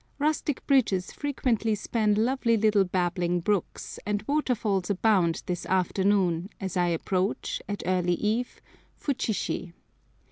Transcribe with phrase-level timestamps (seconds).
[0.17, 6.87] Rustic bridges frequently span lovely little babbling brooks, and waterfalls abound this afternoon as I
[6.87, 8.61] approach, at early eve,
[8.95, 9.73] Futshishi.